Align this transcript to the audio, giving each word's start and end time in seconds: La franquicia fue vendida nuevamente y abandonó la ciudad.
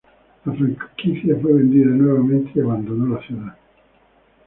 La 0.45 0.53
franquicia 0.55 1.35
fue 1.39 1.53
vendida 1.53 1.85
nuevamente 1.91 2.53
y 2.55 2.61
abandonó 2.61 3.15
la 3.15 3.21
ciudad. 3.27 3.55